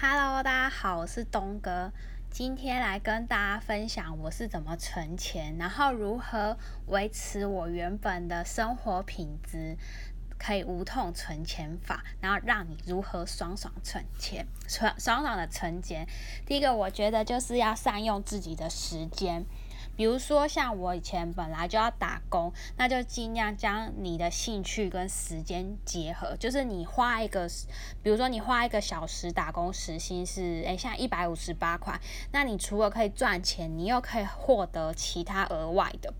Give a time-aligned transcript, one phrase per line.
[0.00, 1.92] Hello，大家好，我是东哥，
[2.28, 9.76] 今天来跟大家分享我是怎么存钱，然后如何维持我原本的生活品质，
[10.36, 16.08] 可以无痛存钱法，然后让你如何爽爽存钱，爽爽爽的存钱。
[16.44, 19.46] 第一个，我觉得就是要善用自己的时间。
[19.96, 26.36] 比如说，像我以前本来就要打工，那就尽量将你的兴趣跟时间结合。
[26.36, 27.48] 就是你花一个，
[28.02, 32.00] 比如说你花一个小时打工时薪是，诶，像一百五十八块。
[32.32, 36.12] 那你除了可以赚钱，你又可以获得其他额外的。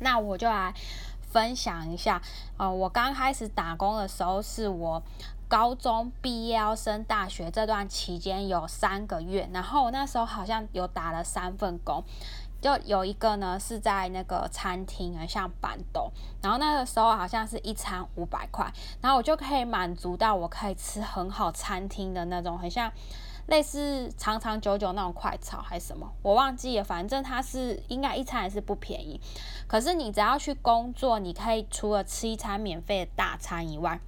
[0.00, 0.74] 那我就来
[1.20, 2.20] 分享一下，
[2.56, 5.02] 呃，我刚开始打工的时候，是我
[5.48, 12.02] 高中毕业要升大学这段期间有三个月，然后我那时候好像有打了三份工。
[12.60, 16.10] 就有一个呢，是在那个餐厅，很像板豆，
[16.42, 22.90] 然后那个时候好像是一餐五百块，然后我就可以满足到我可以吃很好餐厅的那种，很像
[23.46, 29.20] 类似长长久久那种快炒还是什么，我忘记了，反正它是应该一餐也是不便宜。
[29.68, 34.00] 可是你只要去工作，你可以除了吃一餐免费的大餐以外，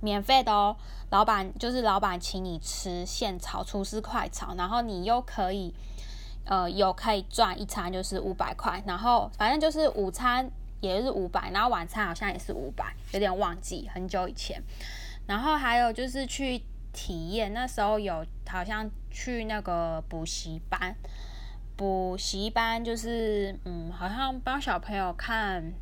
[0.00, 0.76] 免费的哦，
[1.10, 5.74] 老板就是老板请你吃现炒，厨师快炒，然后你又可以。
[6.48, 14.62] 呃，有可以赚一餐就是五百块，然后反正就是午餐也是五百，然后晚餐好像也是五百，有点忘记很久以前。
[15.26, 20.96] 然后还有就是去体验，那时候有好像去那个补习班，
[21.76, 25.74] 补习班就是嗯，好像帮小朋友看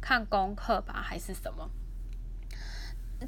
[0.00, 1.68] 看功课吧，还是什么。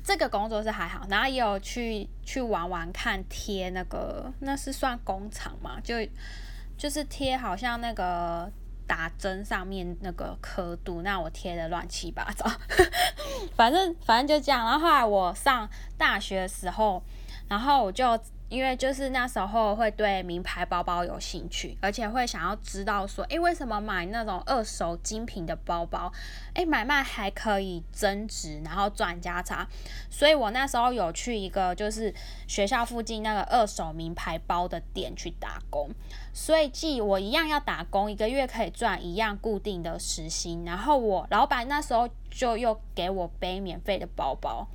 [0.05, 5.81] 这个工作是还好，然后也有去去玩玩看贴那个，那是算工厂嘛？
[5.81, 5.95] 就
[6.77, 8.51] 就是贴好像那个
[8.87, 12.51] 打针上面那个刻度，那我贴的乱七八糟，
[13.57, 14.65] 反正反正就这样。
[14.65, 15.69] 然后后来我上
[15.99, 17.03] 大学的时候，
[17.49, 18.19] 然后我就。
[18.51, 26.13] 因为就是那时候会对名牌包包有兴趣，而且会想要知道说，诶，为什么买那种二手精品的包包，
[26.55, 29.69] 诶，买卖还可以增值，然后赚价差。
[30.11, 32.13] 所以我那时候有去一个就是
[32.49, 35.89] 学校附近那个二手名牌包的店去打工，
[36.35, 44.67] 所以既我一样要打工，一个月可以赚一样固定的时薪，然后我老板那时候就又给我背免费的包包。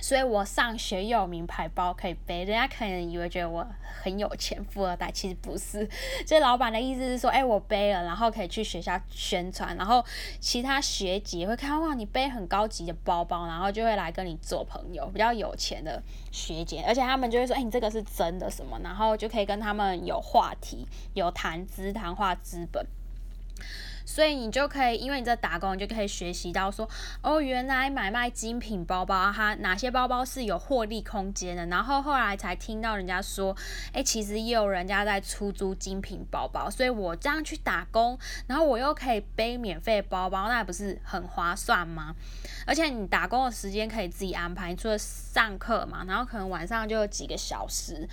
[0.00, 3.66] 所以我上学又有名牌包可以背，人家可能以为觉得我
[4.02, 5.88] 很有钱，富二代，其实不是。
[6.26, 10.04] 这 老板的意思是说，哎，我背了，然后可以去学校宣传，然后
[10.40, 22.86] 其他学姐会看哇，你背很高级的包包，然后就会来跟你做朋友，比较有钱的学姐，而且他们就会说，哎，你这个是真的什么，然后就可以跟他们有话题，有谈资，谈话资本。
[24.04, 26.88] 所以你就可以，因为你在打工，你就可以学习到说，
[27.22, 31.66] 哦，原来买卖精品包包，它哪些包包是有获利空间的。
[31.66, 33.56] 然后后来才听到人家说，
[33.92, 36.68] 哎，其实也有人家在出租精品包包。
[36.68, 42.14] 所以我这样去打工，然后我又可以背免费包包，那不是很划算吗？
[42.66, 48.08] 而且你打工的时间可以自己安排，除了上课嘛，然后可能晚上就有几个小时。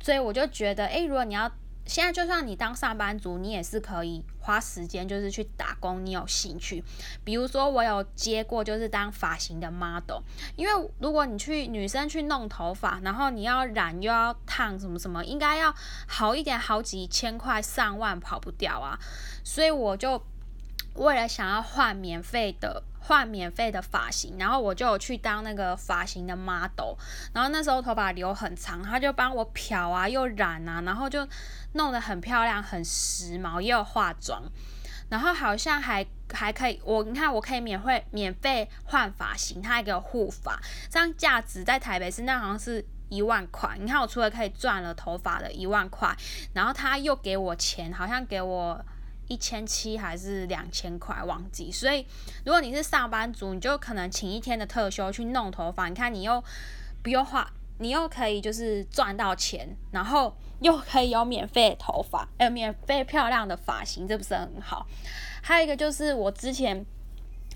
[0.00, 1.50] 所以我就觉得，哎，如果你要。
[1.84, 6.04] 现在就算你当上班族，你也是可以花时间，就是去打工。
[6.04, 6.82] 你有兴趣，
[7.24, 10.22] 比如说我有接过，就是当发型的 model。
[10.56, 15.74] 因为如果你去女生去弄头发，然后你要染又要烫什么什么，应该要
[16.06, 18.98] 好一点，好几千块、上万跑不掉啊。
[19.44, 20.22] 所以我就
[20.94, 22.82] 为了想要换免费的。
[23.04, 26.94] 换免费的发型，然后我就去当那个发型的 model，
[27.32, 31.26] 然后那时候头发留很长，他就帮我漂啊，又染啊，然后就
[31.72, 34.44] 弄得很漂亮，很时髦，又化妆，
[35.08, 46.16] 然后好像还还可以，我你看我可以免费免费换发型，他还给我护发，这样价值在台北市那好像是一万块，你看我除了可以赚了头发的一万块，
[46.54, 48.80] 然后他又给我钱，好像给我。
[49.32, 51.72] 一千七还是两千块，忘记。
[51.72, 52.06] 所以
[52.44, 55.88] 如果你是上班族，你就可能请一天的特休去弄头发。
[55.88, 56.44] 你看，你又
[57.02, 64.86] 不用花，你又可以就是赚到钱，然后又可以有免费头发，有 免费漂亮的发型，这不是很好？
[65.42, 66.84] 还有一个就是我之前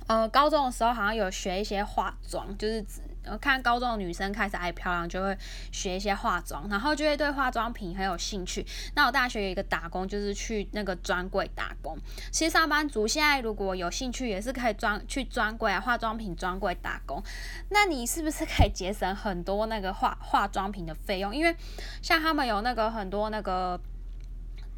[0.06, 2.82] 呃高中的时候好像有学一些化妆，就是。
[3.30, 5.36] 我看高中的女生开始爱漂亮，就会
[5.72, 8.64] 学一些化妆，然后就会对化妆品很有兴趣。
[8.94, 11.96] 那我大学有一个打工，就是去那个专柜打工。
[12.30, 17.22] 其实上班族现在如果有兴趣，也是可以专去专柜啊，化妆品专柜打工。
[17.70, 21.34] 那你是不是可以节省很多那个化化妆品的费用？
[21.34, 21.54] 因为
[22.02, 23.80] 像他们有那个很多那个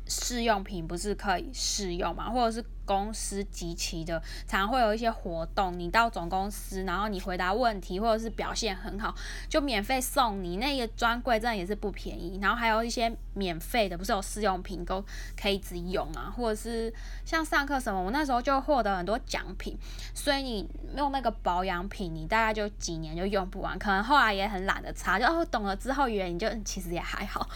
[0.06, 9.14] 试用品不是可以试用嘛，或者是公司集齐的，常会有一些活动，你到总公司，然后你回答问题或者是表现很好，
[9.46, 12.38] 就免费送你那个专柜，真的也是不便宜。
[12.40, 15.04] 然后还有一些免费的，不是有试用品都
[15.38, 16.90] 可以一直用啊，或者是
[17.26, 19.76] 像上课什么，我那时候就获得很多奖品，
[20.14, 27.46] 所以你用那个保养品，你大概就几年就用不完，可能后来也很懒得擦，就哦懂了之后，原你就其实也还好，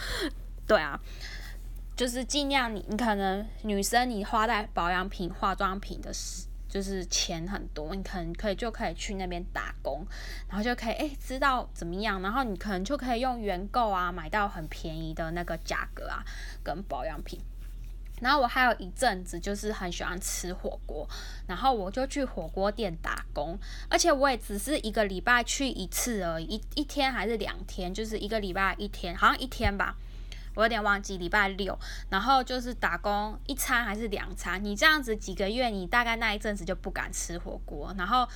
[0.67, 0.99] 对啊。
[1.95, 10.03] 就是尽量你你可能女生你花在保养品化妆品的时就是钱很多，你可能可以就可以去那边打工，
[10.49, 16.23] 然后就可以诶知道怎么样，然后你可能就可以用原购啊买到很便宜的那个价格啊
[16.63, 17.39] 跟保养品。
[18.21, 21.07] 然后我还有一阵子就是很喜欢吃火锅，
[21.45, 23.55] 然后我就去火锅店打工，
[23.87, 29.95] 而且我也只是一个礼拜去一次而已，一天还是两天，就是一个礼拜一天，好像一天吧。
[30.55, 31.77] 我有点忘记礼拜六，
[32.09, 34.63] 然后就是打工一餐还是两餐？
[34.63, 37.93] 你这样子几个月，你大概那一阵子就不敢吃火锅。
[37.97, 38.27] 然后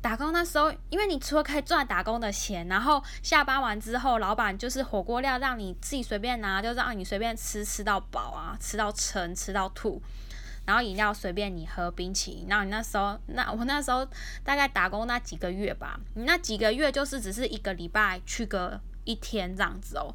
[0.00, 10.02] 打工那时候，因为你除了可以赚打工的钱，然后下班完之后，老板就是火锅料让你自己随便拿，就让你随便吃，吃到饱啊，吃到撑，吃到吐。
[10.64, 12.46] 然后饮料随便你喝，冰淇淋。
[12.48, 14.06] 然后你那时候，那我那时候
[14.44, 20.14] 大概打工那几个月吧，你那几个月就是只是一个礼拜去个一天这样子哦。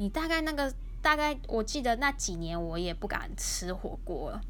[0.00, 4.40] 你大概那个大概，我记得那几年我也不敢吃火锅了，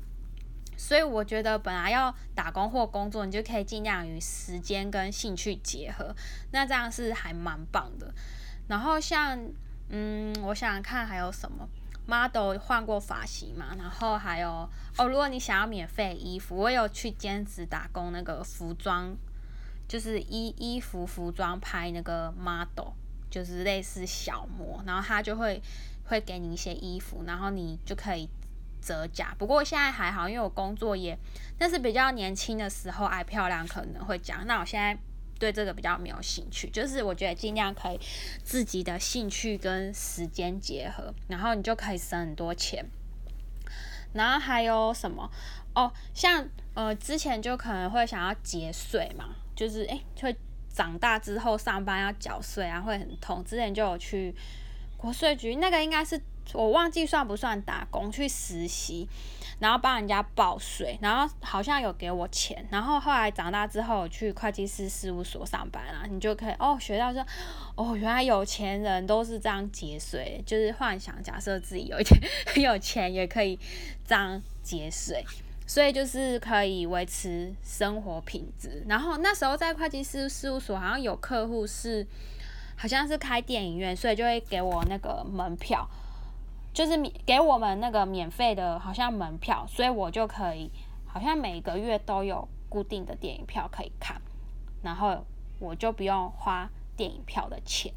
[0.76, 6.14] 所以我觉得本来要打工或工作，你就可以尽量与时间跟兴趣结合，
[6.52, 8.14] 那这样是还蛮棒的。
[8.69, 9.37] 然后像，
[9.88, 11.69] 嗯，我想想看还有什么
[12.06, 19.17] ，model 换过发型嘛，然后还有哦，如果你想要免费衣服，我有去兼职打工那个服装，
[19.88, 22.93] 就是衣衣服服装拍那个 model。
[23.31, 25.62] 就是类似小模，然后他就会
[26.05, 28.29] 会给你一些衣服，然后你就可以
[28.82, 29.35] 折价。
[29.38, 31.17] 不过现在还好，因为我工作也，
[31.56, 34.44] 但是比较年轻的时候爱漂亮可能会讲。
[34.47, 34.99] 那我现在
[35.38, 38.00] 对这个比较没有兴趣，就是我觉得尽量可以
[38.43, 42.85] 自己的兴趣跟时间结合，然后你就可以省很多钱。
[44.12, 45.31] 然后还有什么
[45.75, 45.93] 哦？
[46.12, 50.37] 像呃之前就可能会想要节税嘛，就是诶会。
[50.72, 53.44] 长大之后上班要缴税啊，会很痛。
[53.44, 54.34] 之前就有去
[54.96, 56.20] 国税局，那个应该是
[56.52, 59.08] 我忘记算不算打工去实习，
[59.58, 62.67] 然后帮人家报税，然后好像有给我钱。
[62.70, 67.25] 然后后来长大之后去会计师事务所上班啊，你就可以哦学到说
[67.76, 73.58] 哦原来有钱人都是这样节税，就是幻想假设自己有一点很 有钱也可以
[74.06, 75.25] 这样节税。
[75.70, 78.82] 所以就是可以维持生活品质。
[78.88, 82.05] 然后那时候在会计师事务所，好像有客户是，
[82.75, 85.88] 好像是开电影院，所以就会给我那个门票，
[86.75, 90.69] 就是免给我们那个免费的，好像门票，所以我就可以，
[91.06, 94.20] 好像每个月都有固定的电影票可以看，
[94.82, 95.25] 然后
[95.61, 97.93] 我就不用花电影票的钱。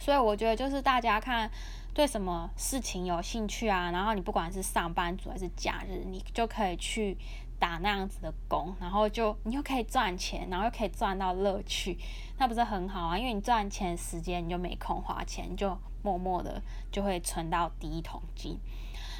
[0.00, 1.48] 所以我觉得就是大家看。
[1.96, 3.90] 对什么事情有兴趣啊？
[3.90, 7.16] 然后你不管是上班族还是假日，你就可以去
[7.58, 11.96] 打那样子的工，然后就你又可以赚钱，然后又可以赚到乐趣，
[12.36, 13.18] 那不是很好啊？
[13.18, 16.60] 因为你赚钱时间你就没空花钱，就默默的
[16.92, 18.58] 就会存到第一桶金。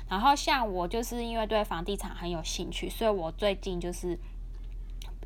[0.07, 4.19] 然后像我就是因为对房地产很有兴趣，所以我最近就是。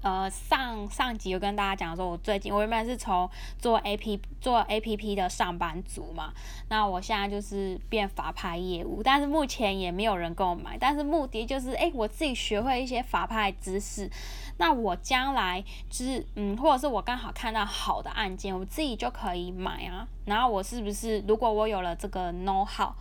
[0.02, 6.32] 呃，上上集有跟大家讲说，我最近我原本是从做 A P 做 A P P 的上班族嘛，
[6.70, 14.10] 那我现在就是变法拍业务，但是目前也没有人跟我买，但是目的就是，哎，我自己学会一些法拍知识，
[14.56, 22.92] 那我将来就是嗯，或者是我刚好看到好的案件，我自己就可以买啊，然后我是不是如果我有了这个 know how，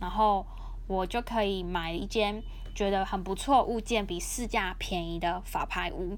[0.00, 0.46] 然后
[0.86, 2.42] 我就可以买一间
[2.74, 6.16] 觉得很不错物件，比市价便宜的法拍屋。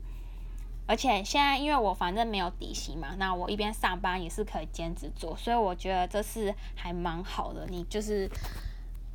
[0.88, 7.66] 而且现在，因为我反正没有底薪嘛，那我一边上班也是可以兼职做，所以我觉得这是还蛮好的。
[7.68, 8.26] 你就是，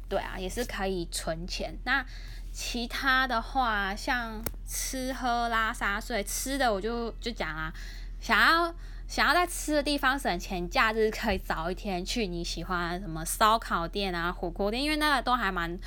[0.08, 1.75] 对啊，也是可以存钱。
[1.84, 2.06] 那
[2.51, 7.74] 其他的话，像吃喝拉撒睡，吃的我就就讲啊，
[8.20, 8.72] 想要
[9.08, 15.80] 想要在吃的地方省钱，假日可以早一天去你喜欢什么烧烤店啊、火锅店，因为那个都还蛮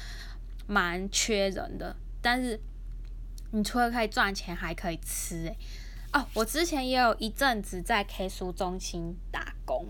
[0.66, 2.60] 蛮缺人的，但是。
[3.50, 5.56] 你除了可以赚钱，还可以吃诶。
[6.12, 9.86] 哦，我之前也有一阵子在 K 书中心打工。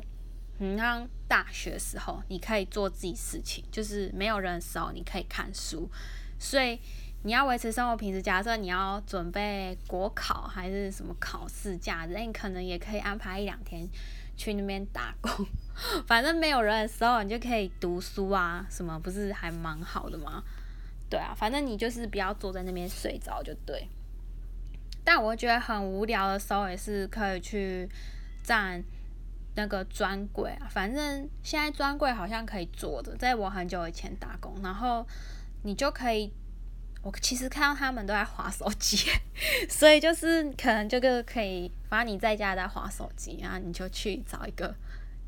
[0.58, 5.88] 你看大学时候，你可以做自己事情，就是没有人的时候，你可以看书。
[6.38, 6.80] 所以
[7.22, 13.86] 你要维持生活品质，假设你要准备国考还是什么考试假日，你可能也可以安排一两天
[14.36, 15.46] 去那边打工，
[16.08, 20.42] 反正没有人的时候，你就可以读书啊，什么不是还蛮好的吗？
[21.08, 23.88] 对啊，反正你就是不要坐在那边睡着就对。
[25.04, 27.88] 但我觉得很无聊的时候，也是可以去
[28.42, 28.82] 站
[29.54, 30.66] 那个专柜啊。
[30.68, 35.06] 反正现在专柜好像可以坐的，在我很久以前打工，然后
[35.62, 36.32] 你就可以。
[37.02, 38.98] 我其实看到他们都在划手机，
[39.70, 44.74] 所以就是可能这个可以，反正你在家在划手机，然后你就去找一个，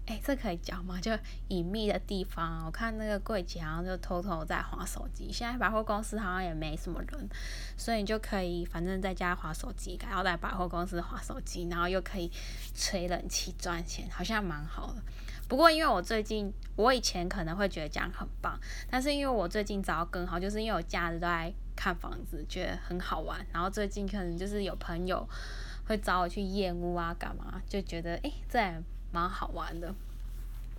[0.09, 0.99] 哎，这可以讲吗？
[0.99, 1.13] 就
[1.49, 2.65] 隐秘的地方。
[2.65, 5.31] 我看那个柜姐好像就偷偷在划手机。
[5.31, 7.29] 现在百货公司好像也没什么人，
[7.77, 12.33] 所以你就可以反正在家划手机，然后在百货公司划手机，然后又可以
[12.75, 15.03] 吹冷气赚钱，好像蛮好的。
[15.47, 18.59] 不过因为我最近，我以前可能会觉得这样很棒，
[18.91, 21.53] 但是因为我最近找到更好，就是因为我假日都在。
[21.81, 25.25] 看房子觉得很好玩，然后最近可能就是有朋友
[25.87, 29.95] 会找我去验屋啊，干嘛就觉得哎，这也蛮好玩的。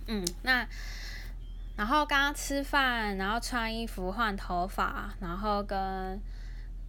[0.06, 0.66] 嗯，那
[1.76, 6.20] 然后刚刚吃饭，然后穿衣服、换头发，然后跟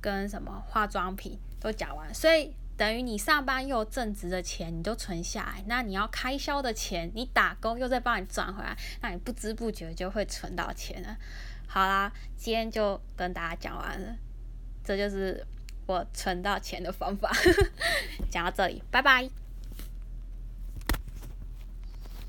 [0.02, 5.64] 跟什么化妆品都讲完，所以等于你上班又有正职的钱，你就存下来。
[5.68, 11.16] 那你要开销的钱，你打工又再帮你赚回来，那你不知不觉就会存到钱了。
[11.68, 14.16] 好啦，今天就跟大家讲完了，
[14.84, 15.46] 这就是
[15.86, 17.32] 我存到钱的方法。
[18.30, 19.41] 讲到这里，拜拜。